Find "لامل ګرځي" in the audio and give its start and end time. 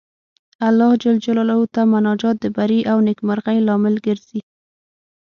3.67-4.39